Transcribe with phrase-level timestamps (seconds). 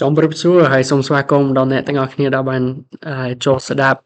[0.00, 2.62] សូមជម្រាបសួរហើយសូមស្វាគមន៍ដល់អ្នកទាំងអស់គ្នាដែលបាន
[3.44, 4.00] ចូលស្ដាប់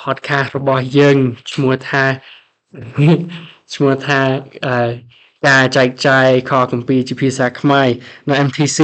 [0.00, 1.16] podcast របស់យើង
[1.52, 2.04] ឈ្មោះថា
[3.74, 4.20] ឈ្មោះថា
[5.46, 7.88] ការចែកចាយខគម្ពីរជាភាសាខ្មែរ
[8.28, 8.78] នៅ MTC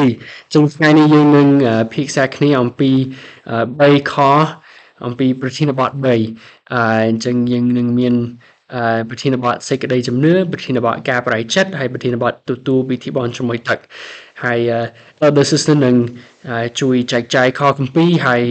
[0.54, 1.48] ចឹងថ្ងៃនេះយើងនឹង
[1.92, 2.90] ពិភាក្សាគ្នាអំពី
[3.70, 4.14] 3ខ
[5.06, 6.76] អំពីប្រធានបទ3អ
[7.14, 8.14] ញ្ចឹងយើងនឹងមាន
[9.08, 13.78] ប្រធានបទសេចក្តីជំនឿប្រធានបទការប្រៃចិត្តហើយប្រធានបទទទួលពិធីបន់ជាមួយទឹក
[14.44, 14.60] ហើយ
[15.24, 15.96] Elder Sister នឹង
[16.80, 18.42] ជួយចែកចាយខគម្ពីរហើយ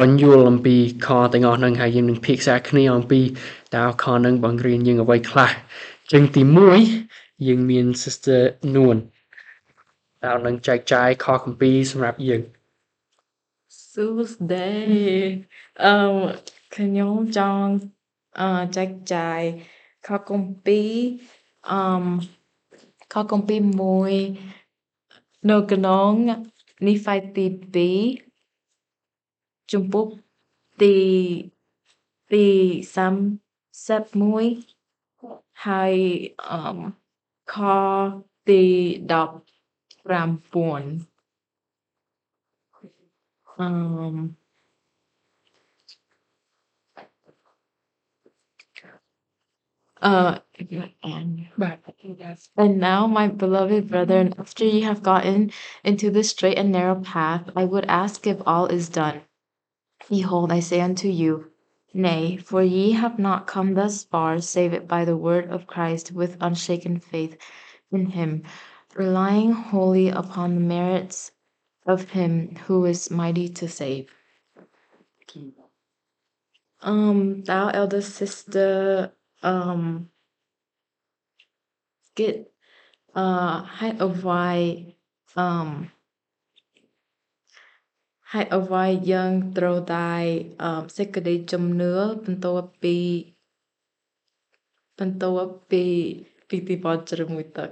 [0.00, 0.76] បញ្យល់អំពី
[1.06, 3.20] ខទាំងអស់ហ្នឹងហើយយើងនឹងពិភាក្សាគ្នាអំពី
[3.76, 5.50] តើខហ្នឹងបង្រៀនយើងអ្វីខ្លះ
[6.12, 6.42] ចឹងទី
[6.94, 8.40] 1យើងមាន Sister
[8.76, 8.96] នួន
[10.24, 12.42] តើនឹងចែកចាយខគម្ពីរសម្រាប់យើង
[13.92, 14.72] សួស្តី
[15.84, 15.94] អឺ
[16.76, 17.72] ខ្ញុំចង់
[18.40, 19.40] អឺចែកចាយ
[20.06, 20.92] ខគម្ពីរ
[21.70, 21.80] អឺ
[23.12, 24.12] ខគម្ពីរមួយ
[25.50, 26.10] នៅក្នុង
[26.86, 27.46] នីហ្វាយទី
[28.22, 30.06] 2ជំពូក
[30.82, 30.96] ទី
[32.32, 32.46] ទី
[33.74, 35.94] 31ហើយ
[36.50, 36.78] អឺ
[37.52, 37.54] ខ
[38.48, 38.62] ទី
[39.10, 39.14] 19
[43.58, 44.43] អឺ
[50.04, 50.38] Uh,
[51.02, 51.48] and,
[52.58, 55.50] and now, my beloved brethren, after ye have gotten
[55.82, 59.22] into this straight and narrow path, I would ask if all is done.
[60.10, 61.50] Behold, I say unto you,
[61.94, 66.12] Nay, for ye have not come thus far, save it by the word of Christ
[66.12, 67.38] with unshaken faith
[67.90, 68.42] in him,
[68.94, 71.32] relying wholly upon the merits
[71.86, 74.12] of him who is mighty to save.
[76.82, 79.14] Um, thou eldest sister
[79.52, 79.82] um
[82.18, 82.36] get
[83.22, 84.58] uh height of y
[85.44, 85.68] um
[88.32, 90.12] height of y យើងត្រូវតែ
[90.62, 91.94] អឺសេចក្តីជំនឿ
[92.24, 92.96] បន្ទាប់ពី
[94.98, 95.84] បន្ទាប់ពី
[96.48, 97.70] ពីទីបច្រមួយទឹក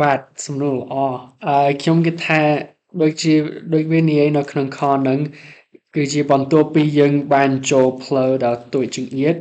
[0.00, 0.94] បាទសំណួរល្អ
[1.46, 2.40] អឺខ្ញុំគិតថា
[3.02, 3.34] ដូចជា
[3.74, 5.18] ដូចវានិយាយនៅក្នុងខហ្នឹង
[5.94, 9.36] គឺជាបន្ទាប់ពីយើងបានចូលផ្លូវដ៏ទួចចង្អៀត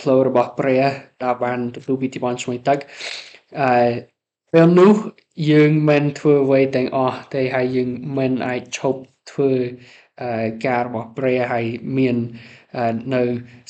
[0.00, 0.84] ផ្លូវរបស់ព្រះ
[1.22, 2.78] ដែលបានទទួលពីទីបនឆ្លងទឹក
[3.60, 4.14] អឺ
[4.52, 4.94] ពេលនោះ
[5.50, 9.52] យើងមិនធ្វើអ្វីទាំងអស់ទេហើយយើងមិនអាចឈប់ធ្វើ
[10.66, 11.64] ការរបស់ព្រះហើយ
[11.98, 12.16] មាន
[13.14, 13.22] នៅ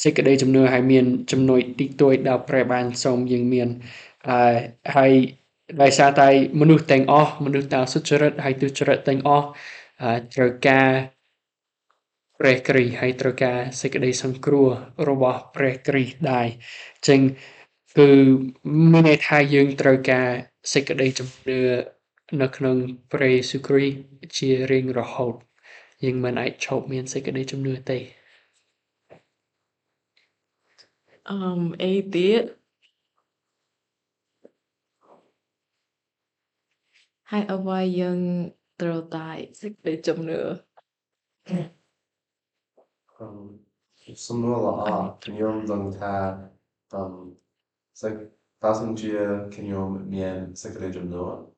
[0.02, 3.68] សេចក្តីជំនឿហើយមាន ចំណុចទីទួយដែលព្រះបានសូមយើងមាន
[4.96, 5.12] ហើយ
[5.82, 6.28] ដោយសារតែ
[6.60, 9.46] មនុស្សទាំងអស់មនុស្សទាំងសុចរិតហើយទុច្ចរិតទាំងអស់
[10.34, 10.90] ត្រូវការ
[12.38, 14.68] ព្រះគ្រីស្ទហើយត្រូវការសេចក្តីសង្គ្រោះ
[15.08, 16.46] របស់ព្រះគ្រីស្ទដែរ
[17.08, 17.20] ចឹង
[17.98, 18.10] គឺ
[18.92, 20.28] មានន័យថាយើងត្រូវការ
[20.72, 21.60] សេចក្តីជំនឿ
[22.42, 22.76] នៅក្នុង
[23.12, 23.96] ព្រះយេស៊ូវគ្រីស្ទ
[24.38, 25.34] ជារៀងរហូត
[26.04, 27.98] យើងមិនអាចឈប់មានសេចក្តីជំនឿទេ
[31.30, 31.38] អឺ
[31.82, 32.42] អីទៀត
[37.24, 40.56] Hai ông ơi dân trồ tài sức bị chồng nữa.
[43.20, 43.64] 음,
[44.16, 46.50] 스물라 개념 동사
[46.94, 47.36] 음,
[47.94, 48.30] 색
[48.60, 51.50] 다섯 주의 개념 면 색깔이 좀 넣어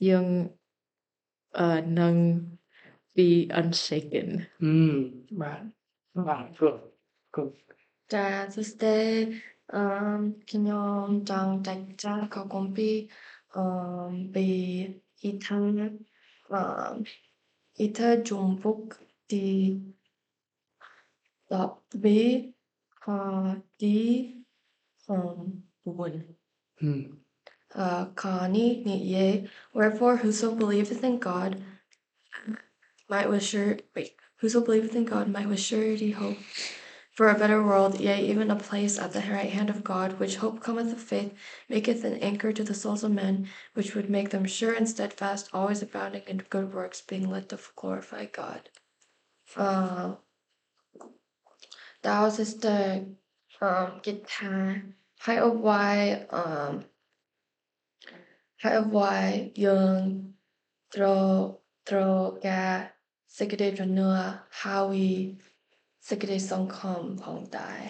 [0.08, 0.26] យើង
[1.58, 2.14] អឺនឹង
[3.16, 3.28] be
[3.60, 4.28] unshaken
[4.62, 4.74] អឺ
[5.40, 5.62] បាទ
[6.28, 6.78] បាទ good
[7.34, 7.52] good
[8.12, 8.98] ចាសួស្តី
[9.74, 9.84] អឺ
[10.50, 12.90] ខ្ញុំចង់ចែកចាយខគម្ពី
[13.54, 15.92] Um, be either,
[16.50, 17.04] um,
[17.80, 18.98] إيتا Jungkook
[19.28, 19.80] di
[22.00, 22.54] be
[23.78, 24.34] di
[27.74, 29.48] Uh, Kani ni ye.
[29.74, 31.62] Wherefore whoso believeth in God
[33.08, 36.38] might with sure wait, whoso believeth in God might with surety hope
[37.18, 40.36] for a better world, yea, even a place at the right hand of God; which
[40.36, 41.34] hope cometh of faith
[41.68, 45.50] maketh an anchor to the souls of men, which would make them sure and steadfast,
[45.52, 48.68] always abounding in good works, being led to glorify God.
[49.56, 50.14] Uh,
[52.02, 53.04] that was just the
[53.60, 54.84] um, guitar.
[55.18, 56.84] high of Y, um,
[58.62, 60.34] high of Y, Young,
[60.92, 62.90] Throw, Throw, Ga,
[63.26, 65.38] Secretary Janua, Howie.
[66.06, 67.80] សេចក្តីសង្ឃឹមផងដែរ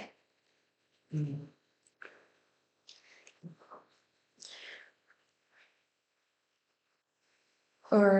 [7.91, 8.17] អរ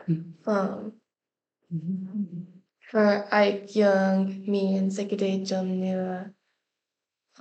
[0.00, 0.80] ហ្វម
[2.88, 3.10] for
[3.42, 3.46] I
[3.80, 4.18] young
[4.52, 6.08] mean secretary junior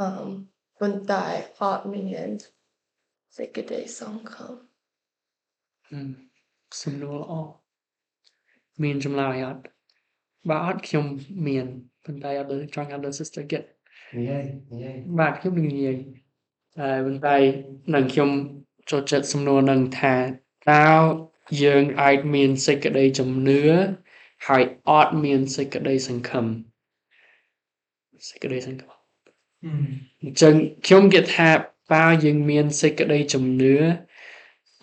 [0.06, 0.28] um
[0.80, 2.32] when die hot million
[3.38, 4.60] secretary song come
[6.82, 7.34] សំណួរល្អ
[8.84, 9.64] មានចម្លើយអត់
[10.50, 11.06] បើអត់ខ្ញុំ
[11.48, 11.68] មាន
[12.06, 13.64] ប៉ុន្តែអត់ដឹងចង់ឲ្យ sister get
[14.18, 15.98] និយាយនិយាយបាទខ្ញុំនឹងនិយាយ
[16.80, 17.36] ហើយប៉ុន្តែ
[17.96, 18.30] នឹងខ្ញុំ
[18.90, 20.16] ចូលចិត្តសំណួរនឹងថា
[20.72, 20.88] តើ
[21.64, 23.62] យើងអាចមានសេចក្តីជំនឿ
[24.48, 26.46] ហើយអត់មានសេចក្តីសង្ឃឹម
[28.30, 28.92] សេចក្តីសង្ឃឹម
[30.22, 30.54] អញ្ចឹង
[30.86, 31.50] ខ្ញុំគិតថា
[31.92, 33.76] បើយើងមានសេចក្តីជំនឿ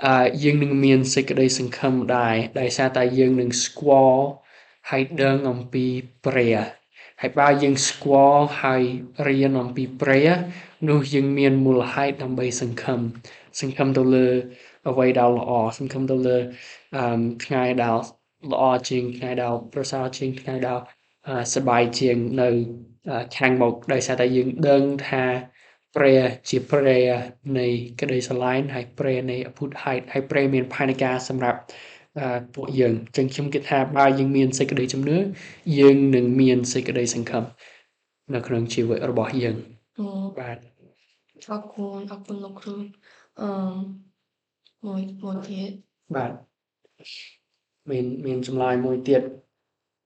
[0.05, 4.25] អឺយើងនឹងមានសេចក្តីសង្ឃឹមដែរដោយសារតែយើងនឹងស្គាល់
[4.91, 5.87] ហើយដឹងអំពី
[6.25, 6.77] ព្រះ
[7.20, 8.82] ហើយបើយើងស្គាល់ហើយ
[9.29, 10.29] រៀនអំពីព្រះ
[10.88, 13.00] នោះយើងមានមូលហេតុដើម្បីសង្ឃឹម
[13.61, 14.29] សង្ឃឹមទៅលើ
[14.88, 16.38] អ្វីដែលល្អសង្ឃឹមទៅលើ
[16.97, 17.97] អឺថ្ងៃដែល
[18.53, 20.81] ល្អជាងថ្ងៃដែលប្រសើរជាងថ្ងៃដែល
[21.29, 22.49] អឺសប្បាយជាងនៅ
[23.11, 25.25] អឺខាងមុខដោយសារតែយើងដឹងថា
[25.97, 27.11] ព្រះជាព្រះ
[27.59, 27.67] នៃ
[28.00, 31.88] ក្តីស្រឡាញ់ហើយព្រះនៃអភូតហេតុហើយព្រះមានផែនការសម្រាប់អឺ
[32.55, 35.16] ពួកយើងអញ្ចឹងខ្ញុំគិតថាបើយើងមានសេចក្តីជំនឿ
[35.78, 37.44] យើងនឹងមានសេចក្តីសង្ឃឹម
[38.34, 39.56] នៅក្នុងជីវិតរបស់យើង
[39.99, 40.08] អឺ
[40.38, 40.58] បាទ
[41.50, 42.75] អរគុណអរគុណលោកគ្រូ
[43.40, 43.49] អឺ
[44.87, 45.70] មួយមួយទៀត
[46.16, 46.32] បាទ
[47.90, 49.22] មានមានចម្លើយមួយទៀត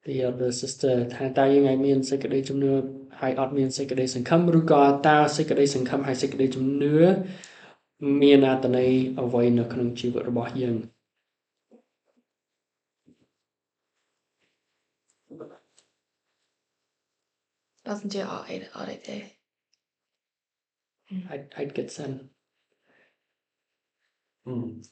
[0.05, 2.73] ពី elder sister ថាតើយើងអាចមានសេចក្តីជំនឿ
[3.21, 6.95] ហើយអត់មានសេចក្តីសង្ឃឹមឬក៏តើសេចក្តីសង្ឃឹមហើយសេចក្តីជំនឿ
[8.23, 8.91] មានអត្ថន័យ
[9.21, 10.77] អ្វីនៅក្នុងជីវិតរបស់យើង
[17.93, 19.33] wasn't too hard, all I.
[21.31, 22.31] I'd, I'd get some.
[24.49, 24.83] Mm.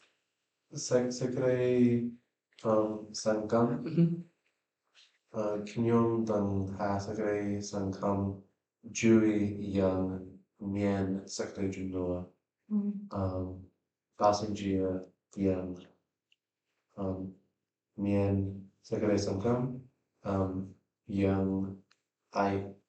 [0.74, 2.12] 세, 세크레이
[2.64, 4.22] um, 상감 mm-hmm.
[5.34, 8.40] uh, 김용단 하 세크레이 상감
[8.92, 12.26] 주의 양 면 세크레이 준노아
[12.70, 13.08] 음.
[13.12, 13.70] um,
[14.16, 15.04] 가슴지어
[15.36, 15.86] Yang.
[16.98, 17.34] um,
[17.98, 19.80] Mian 세크레이 상감
[20.24, 20.72] um,
[21.08, 21.80] Yang
[22.32, 22.79] I.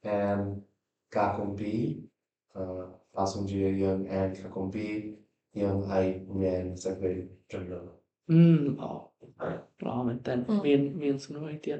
[0.00, 0.60] em
[1.10, 1.96] ka kompi
[3.14, 5.16] pasung dia yang em ka kompi
[5.54, 7.86] yang ai men sẽ kwe trầm lửa
[8.26, 8.74] ừ.
[8.76, 9.08] Bỏ
[9.82, 11.78] bỏ mình tên miền miền xuống nuôi tiết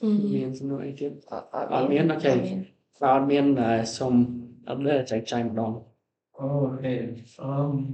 [0.00, 1.12] miền xuống nuôi tiết
[1.50, 2.64] ở miền OK, chạy
[2.98, 5.82] vào miền là sông ấm lên chạy chạy một đồng
[6.44, 7.86] oh hey um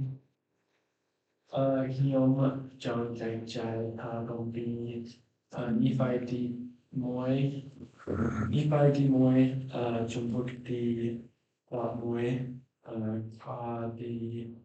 [1.55, 1.59] uh,
[1.97, 4.95] khi ông chọn chạy chạy thà công ty
[5.55, 6.27] uh, if I
[6.91, 7.63] মই
[8.51, 9.69] ipardi মই
[10.07, 11.21] jumbook-di
[11.71, 12.59] mui
[13.39, 14.55] ka-di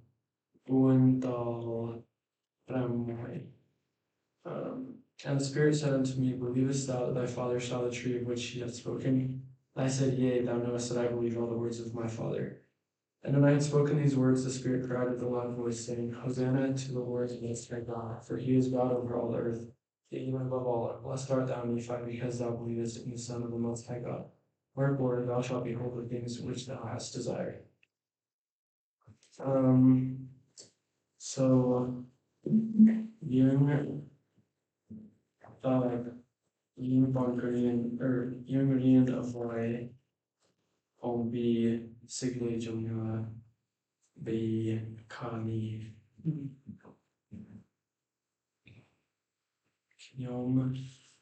[0.69, 2.03] uan-dal
[2.69, 3.43] pram-mui.
[5.25, 8.27] And the Spirit said unto me, Believest thou that thy father saw the tree of
[8.27, 9.43] which he hath spoken?
[9.77, 12.63] And I said, Yea, thou knowest that I believe all the words of my Father.
[13.23, 16.13] And when I had spoken these words, the Spirit cried with a loud voice, saying,
[16.13, 19.71] Hosanna to the Lord of our God, for he is God over all the earth.
[20.13, 23.51] Yea, even above all, blessed art thou, Nephi, because thou believest in the Son of
[23.51, 24.25] the Most High God.
[24.75, 27.63] Wherefore thou shalt behold the things which thou hast desired.
[29.41, 30.29] Um,
[31.17, 32.05] so,
[33.27, 34.03] young,
[35.65, 35.89] uh,
[36.77, 39.89] young Bulgarian, or young Korean of my
[41.03, 43.25] om vi signature
[44.15, 45.91] vi Kani
[50.17, 50.77] Young,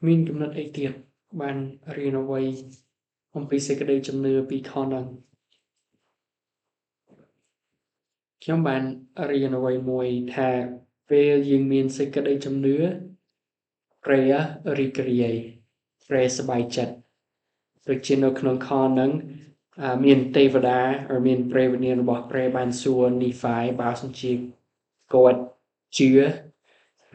[0.07, 0.93] មានចំណុចអីទៀត
[1.41, 1.57] បាន
[1.97, 2.43] រៀនអ្វី
[3.37, 5.05] អំពីសេចក្តីជំនឿពីខហ្នឹង
[8.43, 8.83] ខ្ញុំបាន
[9.31, 10.49] រៀនអ្វីមួយថា
[11.11, 12.77] ពេលយើងមានសេចក្តីជំនឿ
[14.05, 14.33] ព្រះ
[14.79, 15.37] រីករាយ
[16.09, 16.95] ព្រះសប្បាយចិត្ត
[17.89, 19.54] ដូចជានៅក្នុងខហ្នឹងអឺ
[20.05, 20.81] មានទេវតា
[21.15, 24.33] ឬមានព្រះវិញ្ញាណរបស់ព្រះបានសួរនីហ្វាយបើសិនជា
[25.15, 25.41] គាត់
[25.99, 26.11] ជឿ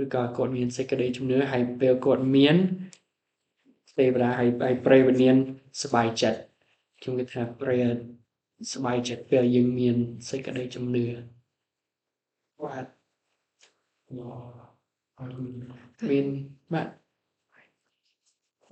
[0.01, 2.55] ឬក៏គាត់មានសេចក្តីជំនឿហើយពេលគាត់មាន
[3.99, 5.37] ទេវតាហើយហើយព្រះវិញ្ញាណ
[5.81, 6.39] សប្បាយចិត្ត
[7.01, 7.83] ខ្ញុំគិតថាព្រះ
[8.73, 9.95] សប្បាយចិត្តពេលយើងមាន
[10.29, 11.05] សេចក្តីជំនឿ
[12.63, 12.85] បាទ
[14.17, 14.31] ល្អ
[15.19, 15.45] អរគុណ
[16.09, 16.25] មាន
[16.73, 16.87] បាទ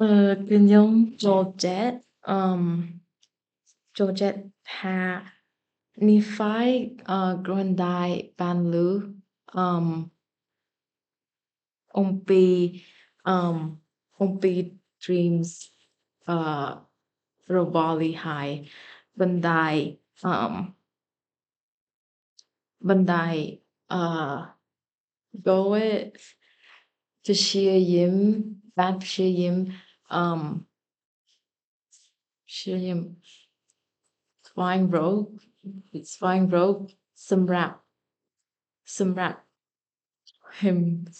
[0.01, 0.12] អឺ
[0.50, 0.89] ខ្ញុំ
[1.25, 1.98] ចូលចិត្ត
[2.29, 2.39] អឺ
[3.98, 5.25] Georgette ha
[5.98, 9.16] Nephi uh, Grondai Ban Lu
[9.56, 10.12] um
[11.96, 12.84] Ompi
[13.25, 13.82] um
[14.22, 15.72] Ompi Dreams
[16.27, 16.77] uh
[17.50, 18.70] Robali High
[19.18, 20.75] Bandai um
[22.86, 24.46] Bandai uh
[25.42, 26.22] Go it
[27.24, 29.74] to Shia Yim Bad Shia Yim
[30.12, 30.68] um
[32.48, 33.18] Shia Yim
[34.58, 35.24] ស្វែងរក
[36.16, 36.76] ស្វែងរក
[37.32, 37.76] សម្រាប់
[39.00, 39.38] សម្រាប់
[40.62, 40.78] him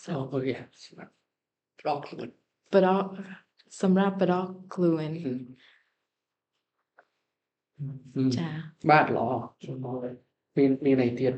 [0.10, 1.12] អូអូខេសម្រាប់
[1.80, 2.30] ប្រកខ្លួន
[2.74, 3.06] បដក
[3.82, 8.52] សម្រាប់បដកខ្លួនហ៊ឹមហ៊ឹមចា៎
[8.90, 9.28] បាទល្អ
[10.58, 11.34] មានមានអីទៀត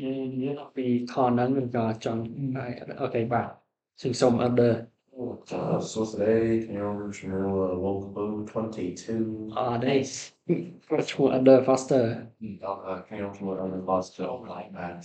[0.00, 2.22] មានមានអំពីខហ្នឹងឬក៏ចង់
[2.56, 2.70] ហើយ
[3.00, 3.48] អូខេបាទ
[4.00, 4.72] សូមសូម order
[5.18, 9.52] Uh, so today, Cambridge, Manila, Local 22.
[9.56, 10.30] Ah, nice.
[10.46, 12.28] Which one under faster?
[12.64, 14.28] Uh, Cambridge, under faster.
[14.46, 15.04] Like that.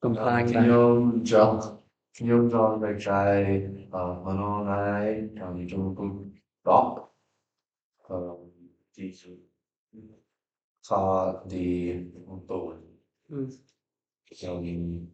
[0.00, 1.78] Complying um, Cambridge, John,
[2.16, 5.94] Cambridge, John, Bạch Trai, Manila, trong Cambridge, Trung
[6.64, 7.12] Quốc,
[8.08, 8.38] Đó.
[8.96, 9.12] Thì,
[10.88, 10.96] Kha,
[11.50, 11.94] thì,
[12.48, 12.76] Tồn.
[13.28, 13.48] Ừ.
[14.30, 15.06] Rồi, mình,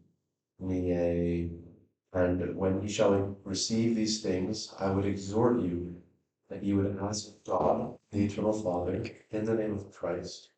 [0.59, 1.66] mình,
[2.13, 6.01] And when ye shall receive these things, I would exhort you
[6.49, 10.49] that ye would ask God, the eternal Father, in the name of Christ.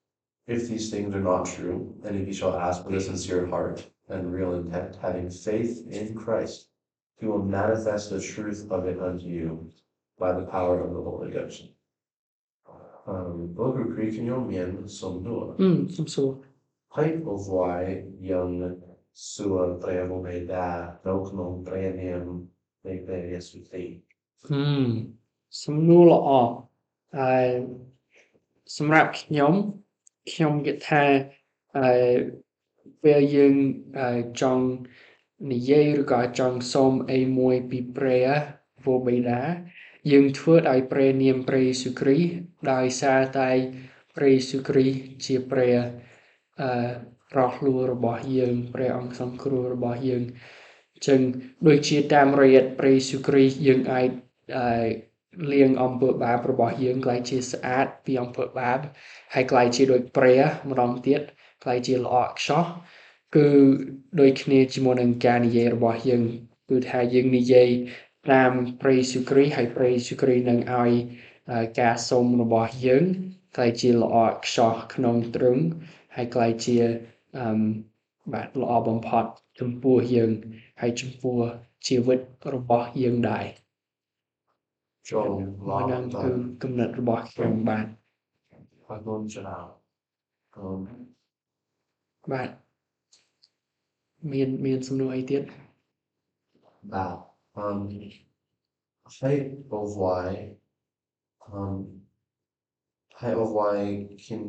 [0.47, 3.87] If these things are not true, and if ye shall ask with a sincere heart
[4.07, 6.69] and real intent, having faith in Christ,
[7.19, 9.69] he will manifest the truth of it unto you
[10.17, 11.69] by the power of the Holy Ghost.
[13.07, 14.85] Um, Bogor Greek and Yomian
[16.89, 18.81] Height of why young
[19.13, 22.47] Sua Premoveda Doknom Premium
[22.83, 23.91] Various with thee.
[24.47, 24.89] ហឹម
[25.63, 26.29] សំណួរល្អ
[27.19, 27.47] ហើយ
[28.77, 29.53] សម្រាប់ខ្ញុំ
[30.31, 31.03] ខ្ញុំគិតថា
[31.77, 31.89] អឺ
[33.03, 33.55] ពេលយើង
[33.99, 34.65] អឺចង់
[35.51, 38.27] និយាយឬក៏ចង់សូមអីមួយពីព្រះ
[38.83, 39.41] វរបិតា
[40.11, 42.31] យើងធ្វើដោយព្រះនាមព្រះយេស៊ូវគ្រីស្ទ
[42.73, 43.49] ដោយសារតែ
[44.15, 45.73] ព្រះយេស៊ូវគ្រីស្ទជាព្រះ
[46.61, 46.69] អឺ
[47.37, 50.23] រស់លួរបស់យើងព្រះអង្គសង្គ្រោះរបស់យើង
[50.93, 51.21] អញ្ចឹង
[51.67, 54.09] ដូចជាតាមរយៈព្រះយេស៊ូវគ្រីស្ទយើងអាច
[54.57, 55.09] អឺ
[55.53, 58.79] លាងអំពើបាបរបស់យើងក្លាយជាស្អាតពីអំពើបាប
[59.33, 61.21] ហើយក្លាយជាដូចព្រះម្ដងទៀត
[61.63, 62.65] ក្លាយជាល្អឥតខ្ចោះ
[63.35, 63.47] គឺ
[64.19, 66.23] ដូចគ្នាជាមួយនឹងការនិយាយរបស់យើង
[66.69, 67.69] គឺថាយើងនិយាយ
[68.31, 70.93] តាមព្រះយេស៊ូវគ្រីស្ទហើយព្រះយេស៊ូវគ្រីស្ទនឹងឲ្យ
[71.51, 73.03] អឺការសូមរបស់យើង
[73.55, 75.57] ក្លាយជាល្អឥតខ្ចោះក្នុងទ្រឹង
[76.15, 76.77] ហើយក្លាយជា
[77.37, 77.47] អឺ
[78.33, 79.25] បាទល្អបំផុត
[79.59, 80.31] ចំពោះយើង
[80.81, 81.37] ហើយចំពោះ
[81.87, 82.19] ជីវិត
[82.53, 83.45] របស់យើងដែរ
[85.09, 85.31] John
[85.67, 87.85] មកហ្នឹងគឺ Long គំនិតរបស់ខ្ញុំបាទ
[88.85, 89.65] Pagon Janao.
[90.61, 90.81] Um,
[92.31, 92.49] បាទ
[94.31, 95.43] មានមានសំណួរអីទៀត
[96.91, 97.15] that
[97.63, 97.79] um
[99.17, 99.47] height
[99.79, 100.25] of why
[101.53, 101.75] um
[103.19, 103.77] height of why
[104.25, 104.43] can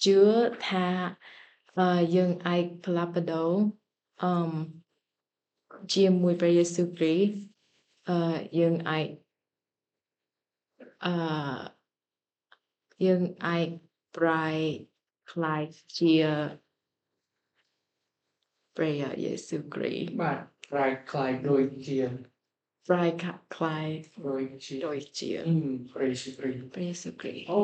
[0.04, 0.20] ជឿ
[0.68, 0.86] ថា
[2.14, 3.52] យើងអាចផ្លាស់ប្ដូរ
[4.22, 4.32] អឺ
[5.94, 7.30] ជាមួយព្រះយេស៊ូវគ្រីស្ទ
[8.08, 9.06] អឺយើងអាច
[11.04, 11.14] អឺ
[13.06, 13.68] យើងអាច
[14.16, 14.48] ប្រែ
[15.32, 15.62] ខ្លាយ
[15.98, 16.14] ជា
[18.76, 18.92] ព្រះ
[19.24, 20.38] យេស៊ូវគ្រីស្ទបាទ
[20.72, 22.00] ប្រែខ្លាយដូចជា
[22.88, 23.04] ប្រែ
[23.56, 23.86] ខ្លាយ
[24.28, 25.30] ដូចជាដូចជា
[25.94, 27.60] ព្រះយេស៊ូវគ្រីស្ទព្រះយេស៊ូវគ្រីស្ទអូ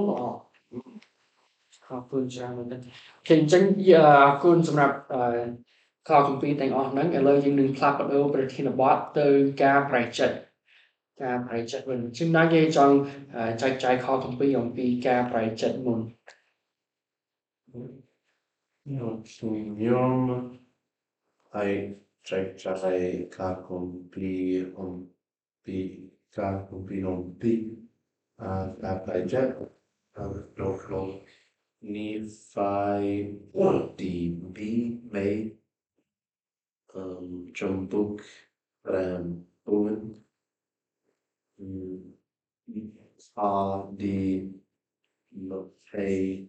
[1.91, 2.77] អរគុណច្រើនមែនទេ
[3.29, 3.63] អញ្ចឹង
[4.25, 4.97] អរគុណសម្រាប់
[6.09, 9.27] ខោកម្ពីទាំងអស់ហ្នឹងឥឡូវយើងនឹងផ្លាស់ប្ដូរប្រធានបទទៅ
[9.63, 10.31] ការប្រជិត
[11.23, 12.95] ការប្រជិតវិញជំណាគេចង់
[13.63, 16.01] ចែកចាយខកម្ពីអំពីការប្រជិតមុន
[18.87, 19.23] No,
[19.79, 20.59] Yom
[21.55, 25.09] I try try ka kumpi om
[25.65, 27.53] pi ka kumpi om pi
[28.39, 29.43] a ka ka ja
[30.15, 30.23] ka
[30.59, 31.01] no no
[31.87, 35.53] Nephi Dibi May
[36.95, 38.23] um, John Book
[38.85, 40.19] Ram Owen
[43.37, 44.01] RD
[45.37, 46.47] McKay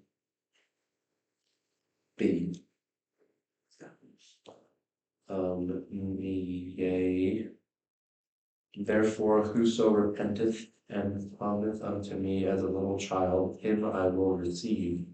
[2.17, 2.55] B
[5.27, 7.47] um, yea.
[8.77, 15.05] Therefore, whoso repenteth and cometh unto me as a little child, him I will receive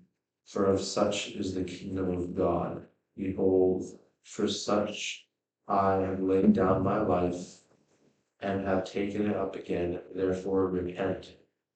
[0.46, 2.86] for of such is the kingdom of God.
[3.16, 5.28] Behold, for such
[5.68, 7.62] I have laid down my life
[8.42, 10.02] and have taken it up again.
[10.14, 11.36] Therefore, repent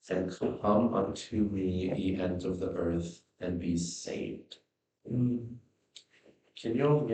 [0.10, 4.58] and come unto me, ye ends of the earth, and be saved.
[5.12, 5.56] Mm.
[6.60, 7.08] Can you all?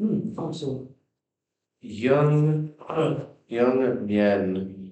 [0.00, 0.88] Mm,
[1.80, 2.72] young,
[3.48, 4.90] young men,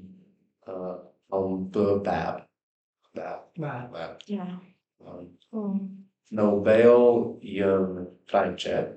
[0.66, 0.96] uh,
[1.32, 2.42] um, the bab,
[3.14, 3.40] bab,
[3.92, 4.56] bab, yeah.
[5.06, 5.28] Um,
[6.38, 6.94] នៅពេល
[7.60, 7.84] យើង
[8.28, 8.90] ប្រែចិត្ត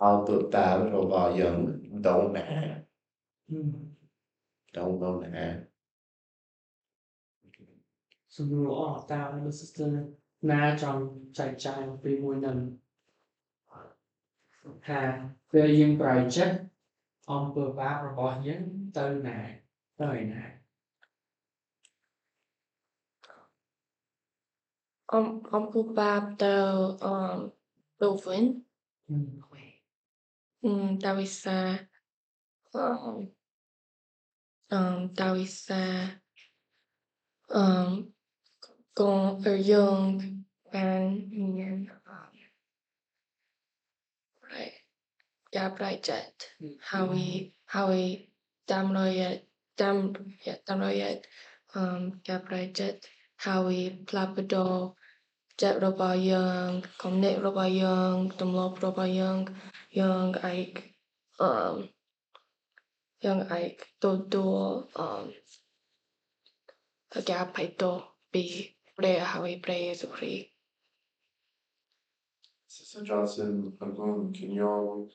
[0.00, 1.56] ហើយទៅតាមរបស់យើង
[2.06, 2.46] ដល់ណា
[4.76, 5.46] ដល់ដល់ណា
[8.34, 9.90] so we will all down in the system
[10.50, 11.02] ណាចង់
[11.38, 12.58] ចែកចាយអំពីមួយនឹង
[14.86, 15.00] ថា
[15.52, 16.56] ពេលយើងប្រែចិត្ត
[17.32, 18.62] អំពើបាបរបស់យើង
[18.98, 19.38] ទៅណា
[20.00, 20.59] ទៅណា
[25.12, 27.52] Um, Uncle Bob do um,
[28.00, 28.62] Wilvin.
[29.10, 29.82] Mm, okay.
[30.62, 31.74] Mm, daí sa
[32.74, 33.26] um,
[34.70, 36.06] um, daí sa
[37.50, 38.12] uh, um,
[38.94, 42.30] com a young man in um,
[44.46, 44.74] right
[45.52, 48.30] yeah bright jet how we how we
[50.46, 51.24] yeah damroyet
[51.74, 53.02] um yeah bright jet
[53.36, 54.94] how we plapado
[55.60, 59.46] Dep rapa young, kom nip rapa young, dum lop rapa young,
[59.90, 60.94] young aik,
[61.38, 61.86] um,
[63.20, 65.34] young aik, do do, um,
[67.14, 70.50] a gap I do, be, re a hawi bre is ri.
[72.66, 75.10] Sasa jasin agon kinyon,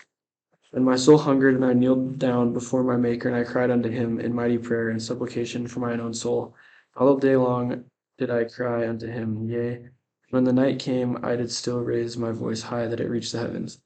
[0.73, 3.89] And my soul hungered, and I kneeled down before my Maker, and I cried unto
[3.89, 6.55] him in mighty prayer and supplication for mine own soul.
[6.95, 7.85] All the day long
[8.17, 9.89] did I cry unto him, yea,
[10.31, 13.39] when the night came, I did still raise my voice high that it reached the
[13.39, 13.79] heavens.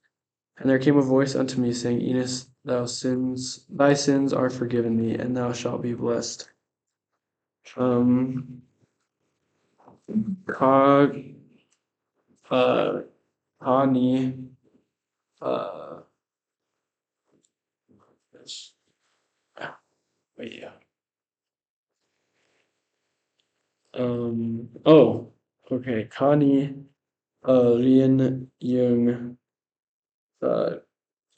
[0.58, 4.98] And there came a voice unto me, saying, Enos, thou sins, thy sins are forgiven
[4.98, 6.50] thee, and thou shalt be blessed.
[7.76, 8.62] Um,
[10.48, 11.08] Ka,
[12.52, 13.02] uh,
[13.62, 14.48] Hani,
[15.42, 16.00] uh,
[20.40, 20.72] yeah.
[23.94, 25.32] Um, oh,
[25.72, 26.74] okay, Connie,
[27.48, 29.38] uh, Lien Young,
[30.42, 30.72] uh,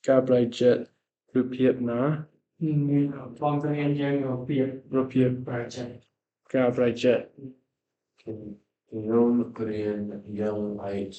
[0.04, 0.88] Gabriel Jet,
[1.36, 2.02] Rupiet Na,
[3.42, 5.86] បងទៅរៀនយើងរបៀប Rupiet ប្រជា
[6.52, 7.24] Gabriel Jet,
[8.22, 10.02] Kenyon Korean
[10.40, 11.14] Young Light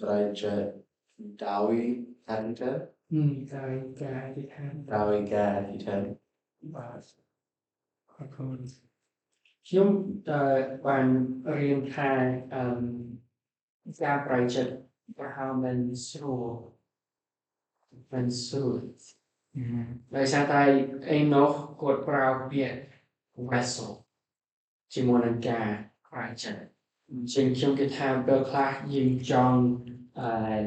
[0.00, 0.54] Braja
[1.42, 1.84] Dawi
[2.28, 2.72] Hanta
[3.12, 6.04] อืมកាយកាយទីឋាន Dawi Ga Hitan
[6.74, 7.04] បាទ
[8.12, 8.58] អរគុណ
[9.66, 9.88] ខ្ញុំ
[10.28, 10.42] តែ
[10.86, 11.06] បាន
[11.56, 12.10] រៀនថា
[12.54, 12.64] អឺ
[14.02, 14.72] ការប្រតិចិត្ត
[15.18, 16.48] ប្រហែលមិនស្រួល
[18.12, 18.80] មិនស្រួល
[20.16, 20.62] ដោយសារតែ
[21.10, 22.78] អេណូសគាត់ប្រើពាក្យ
[23.50, 23.92] vessel
[24.94, 25.66] ជាមួយនឹងការ
[26.08, 26.62] ខ្វាយចិត្ត
[27.10, 29.58] អញ្ចឹងខ្ញុំគិតថាពេលខ្លះយើងចង់
[30.20, 30.62] អឺ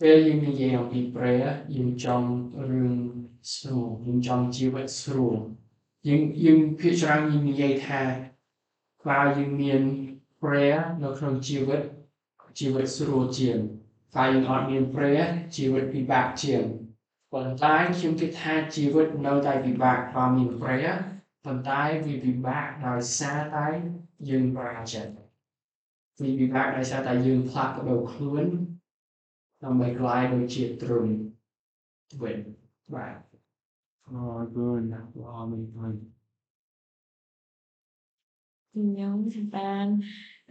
[0.00, 2.28] ពេលយើងនិយាយអំពី prayer យើងចង់
[2.70, 2.94] រឿង
[3.54, 5.36] ស្រួលយើងចង់ជីវិតស្រួល
[6.08, 8.02] យើងយើងភាគច្រើនយើងនិយាយថា
[9.06, 9.82] បើយើងមាន
[10.40, 11.82] prayer នៅក្នុងជីវិត
[12.58, 13.58] ជីវិតស្រួលជាង
[14.14, 16.62] បើយើងអត់មាន prayer ជីវិតពិបាកជាង
[17.32, 20.96] ប៉ុន្តែខ្ញុំគិតថាជីវិតនៅតែពិបាកបើមាន prayer
[21.44, 23.66] ប៉ុន្តែវាពិបាកដោយសារតែ
[24.28, 25.12] យើងប្រាចិត្ត
[26.20, 28.46] វាពិបាកដោយសារតែយើងផ្លាស់ប្ដូរខ្លួន
[29.64, 31.12] ដើម្បីក្លាយទៅជាទ្រង់
[32.22, 32.38] វិញ
[32.94, 33.16] បាទ
[34.14, 34.94] Oh, good.
[35.14, 35.98] Wow, amazing.
[38.72, 39.18] ខ្ញុំ
[39.54, 39.88] បាន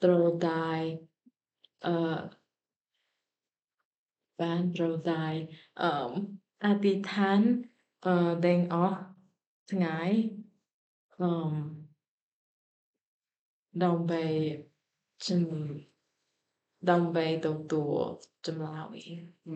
[0.00, 0.98] Trodai
[1.84, 2.30] uh,
[4.38, 7.62] Van Trodai um, Atitan
[8.06, 8.94] uh, Deng Og
[9.66, 10.41] Tngai
[11.22, 11.88] Ừm.
[13.74, 14.68] 넌왜
[15.18, 15.80] 좀,
[16.80, 19.32] 넌왜 너도 좀 나오니?
[19.46, 19.52] Ừ.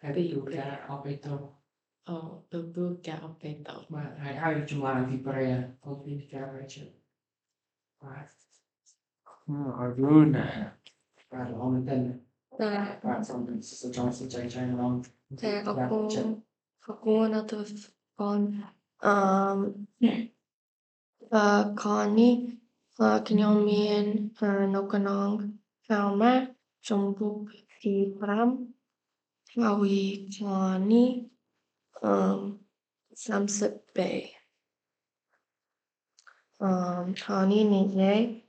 [0.00, 1.40] Thế Ví thì dụ cái, là operator
[2.04, 2.14] ờ,
[2.50, 3.84] 너도 cả operator.
[3.88, 6.82] mà hãy hai chung là thì pre không biết cái vai trò
[8.00, 8.26] và
[9.78, 10.72] ở luôn nè
[11.30, 12.20] và là ông tên
[12.58, 15.02] 네, và xong mình sẽ cho sự chạy chạy lòng
[15.36, 16.08] 제가 và 꼭,
[16.86, 17.64] 꼭 응원하던
[18.16, 18.62] 건,
[19.04, 19.86] 음,
[21.30, 22.58] كاني
[22.98, 25.44] كان يوميا نوكنغ
[25.82, 28.72] فما جنبوك في برام
[29.58, 30.28] أوي
[32.02, 32.60] Bay.
[33.14, 34.30] سمسة باي
[37.14, 38.42] كاني ninyae.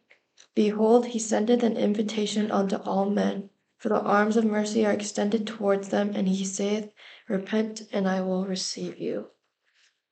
[0.55, 5.45] Behold, he sendeth an invitation unto all men, for the arms of mercy are extended
[5.45, 6.91] towards them, and he saith,
[7.29, 9.27] Repent, and I will receive you.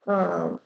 [0.07, 0.59] Um,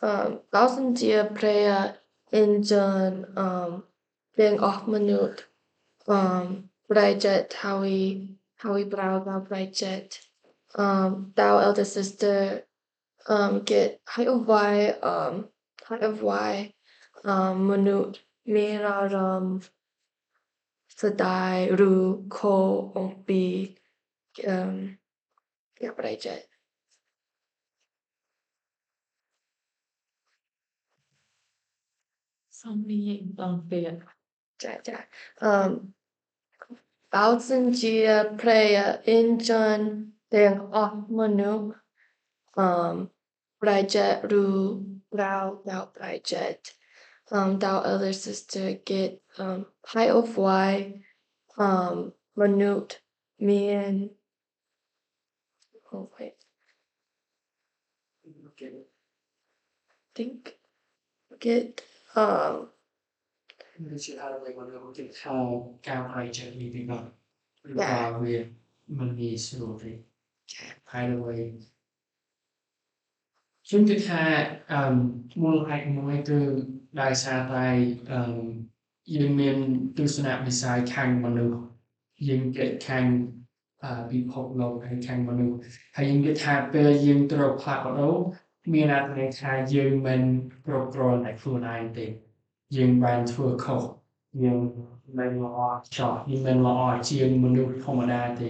[0.00, 1.96] um, thousand Lausentier prayer
[2.30, 3.26] in John.
[3.36, 3.84] um,
[4.36, 5.44] being off minute
[6.06, 10.20] um, Bridget Howie Howie Brava Bridget
[10.76, 12.62] um thou elder sister
[13.26, 15.48] um get high of why um
[15.84, 16.72] high of why
[17.24, 19.62] um minute Mira um
[21.02, 22.38] สดายรู้โค
[22.96, 23.42] องปี
[24.44, 24.76] เอ่อ
[25.76, 26.40] เรียกอะไรเจ็ด
[32.58, 34.00] 선미의 prayer.
[34.58, 35.06] 자, 자.
[35.40, 35.94] Um,
[37.10, 41.72] Thousandyear prayer in전 대응 업무는
[42.58, 43.08] um,
[47.30, 47.58] um,
[48.12, 51.00] sister get um, high of why
[51.56, 52.12] um,
[53.38, 54.10] me and
[55.92, 56.34] oh wait
[58.48, 58.72] okay.
[60.14, 60.58] think
[61.38, 61.80] get
[63.84, 65.36] វាជាហើយវិញមនុស្សគេថា
[65.88, 67.02] ការប្រែចិត្តនេះពីនោះ
[67.68, 68.36] ឬក៏វា
[68.98, 69.92] មិនងាយស្រួលទេ
[70.92, 71.18] ហើយលើ
[73.66, 74.22] ខ្ញុំគិតថា
[74.72, 74.94] អឺ
[75.42, 76.40] មូលហេតុមួយគឺ
[77.00, 77.66] ដោយសារតែ
[78.12, 78.20] អឺ
[79.14, 79.56] យើងមាន
[79.98, 81.60] ទស្សនវិស័យខាងមនុស្ស
[82.28, 83.04] យើងគិតខាង
[83.84, 85.56] អឺពិភពលោកហើយខាងមនុស្ស
[85.96, 88.16] ហើយយើងគិតថាពេលយើងត្រូវផ្លាស់ប្ដូរ
[88.74, 90.20] មានអត្ថន័យថាយើងមិន
[90.66, 92.06] គ្រប់គ្រងតែខ្លួនឯងទេ
[92.76, 93.82] យើងបានធ្វើខុស
[94.44, 94.58] យើង
[95.18, 95.58] មិនល្អ
[95.96, 98.48] ចោះយើងមិនល្អជាងមនុស្សធម្មតាទេ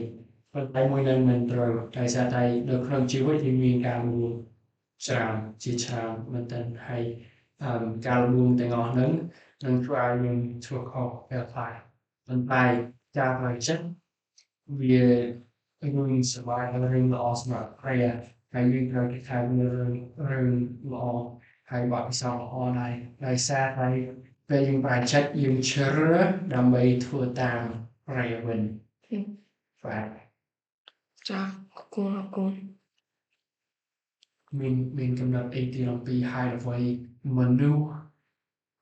[0.53, 4.31] ប៉ុន្តែមួយនៅមិនត្រូវដោយសារតែនៅក្នុងជីវិតយើងមានការលួង
[5.07, 7.05] ច្រើនជាច្រើនមែនទែនហើយ
[7.65, 7.73] អឺ
[8.07, 9.13] ការលួងទាំងអស់ហ្នឹង
[9.65, 11.73] នឹងធ្វើឲ្យយើងធ្វើខុសពេលខ្លះ
[12.27, 12.65] ប៉ុន្តែ
[13.19, 13.85] ការប្រចិត្ត
[14.81, 19.93] វារឿងសុបាយរឿងល្អសម្រាប់ព្រះ ហើយយើងត្រូវគេថាវារឿង
[20.31, 20.51] រឿង
[20.93, 21.07] ល្អ
[21.71, 22.95] ហើយបទពិសោធន៍ល្អដែរ
[23.27, 23.89] ដោយសារតែ
[24.49, 27.63] ពេលយើងប្រែចិត្តយើងជ្រើសដើម្បីធ្វើតាម
[28.07, 28.63] ព្រះវិញ
[29.11, 29.25] Hmm.
[29.85, 30.09] បាទ
[31.29, 31.41] ចា
[31.75, 32.53] អរគុណអរគុណ
[34.59, 36.79] មានមានកំណត់អីទីអំពីហេតុអ្វី
[37.39, 37.89] មនុស្ស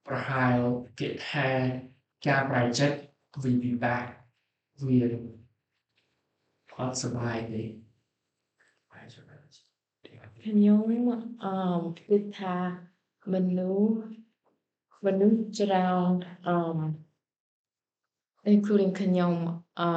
[0.06, 0.58] ប្រហែល
[1.00, 1.48] គេថា
[2.26, 2.98] ការប្រែចិត្ត
[3.42, 4.04] វាពិបាក
[4.86, 4.98] វា
[6.78, 7.85] អត់សុបាយទេប្រែចិត្ត
[10.46, 10.82] ខ្ញុំ
[11.44, 11.54] អឺ
[12.08, 12.56] គិតថា
[13.32, 13.96] មនុស្ស
[15.06, 16.12] មនុស្សច្រើន
[16.48, 16.58] អឺ
[18.52, 19.34] including ខ្ញុំ
[19.80, 19.90] អឺ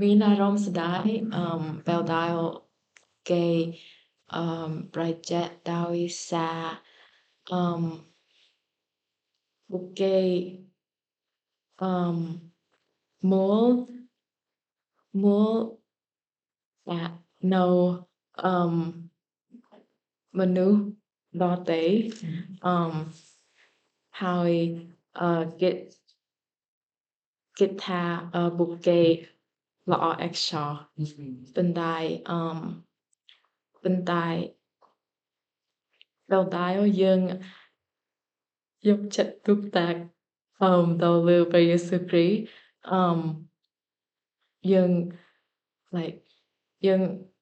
[0.00, 2.34] មានអារម្មណ៍ស្ដាយអឺពេលដែល
[3.30, 3.46] គេ
[4.34, 5.96] អឺប្រជែកដោយ
[6.30, 6.62] សារ
[7.52, 7.82] អឺ
[9.70, 10.18] ពួកគេ
[11.82, 11.94] អឺ
[13.32, 13.70] មើល
[15.24, 15.54] មើល
[16.88, 19.10] ថានៅ know um,
[20.32, 20.92] menu
[21.32, 22.10] latte,
[22.62, 23.12] um,
[24.10, 25.94] how I uh, get
[27.58, 29.26] guitar uh, bouquet
[29.86, 30.88] lọ extra.
[31.54, 32.82] Bên tai um,
[33.82, 34.54] bên tai
[36.28, 37.28] đầu tai ở dương,
[38.80, 39.96] giúp chặt túc tạc
[40.58, 42.50] um, đầu lưu bởi Giêsu Christ
[42.82, 43.46] um,
[44.62, 45.08] dân
[45.90, 46.18] like
[46.80, 47.33] dân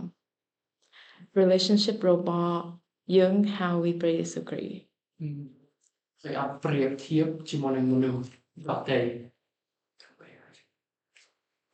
[1.39, 2.61] relationship របស់
[3.11, 4.83] យើងហើយព្រះយេស៊ូវគ្រីស្ទ
[6.23, 8.27] គេអត់ប្រៀបធៀបជាមួយនឹងមនុស្ស
[8.69, 8.99] ដទៃ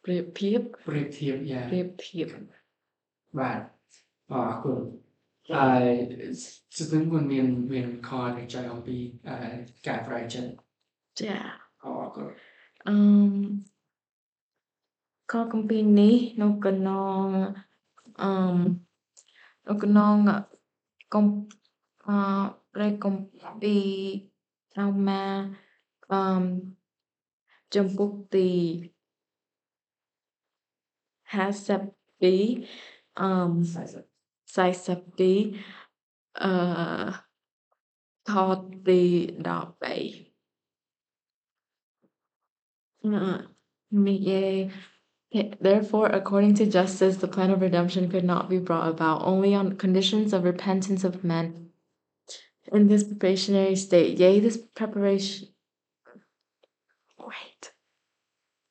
[0.05, 2.27] ប្រៀបធៀបប្រៀបធៀបយ៉ាប្រៀបធៀប
[3.39, 3.59] បាទ
[4.31, 4.79] អរគុណ
[5.55, 5.85] ហើយ
[6.77, 9.35] ស្ទឹងមិនមានមានខដែលចែកអំពីអឺ
[9.87, 10.51] ការប្រែចិត្ត
[11.19, 11.35] ចា
[11.83, 12.27] អរគុណ
[12.87, 12.95] អឺ
[15.31, 17.25] ខកំពីរនេះនៅក្នុង
[18.21, 18.31] អឺ
[19.67, 20.15] នៅក្នុង
[21.13, 21.25] កុំ
[22.07, 22.19] អឺ
[22.73, 25.23] ព្រះគម្ពីរអោម៉ា
[26.11, 26.43] អឺ
[27.75, 28.49] ចំពុកទី
[31.29, 31.89] 52
[33.19, 33.31] អឺ
[34.55, 36.53] 42អឺ
[38.29, 38.33] ខ
[38.87, 39.01] ទី
[39.47, 40.28] 13
[43.01, 43.41] Yeah.
[45.61, 49.77] Therefore, according to justice, the plan of redemption could not be brought about only on
[49.77, 51.69] conditions of repentance of men
[52.71, 54.17] in this probationary state.
[54.17, 55.49] Yea, this preparation.
[57.19, 57.71] Wait.